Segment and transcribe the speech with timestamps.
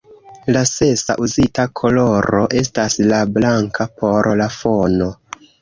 [0.53, 5.13] La sesa uzita koloro estas la blanka por la fono.